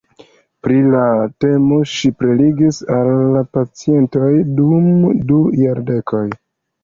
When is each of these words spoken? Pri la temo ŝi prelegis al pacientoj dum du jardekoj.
Pri 0.67 0.77
la 0.93 1.01
temo 1.43 1.75
ŝi 1.95 2.09
prelegis 2.21 2.79
al 2.99 3.37
pacientoj 3.57 4.31
dum 4.61 4.87
du 5.33 5.43
jardekoj. 5.65 6.25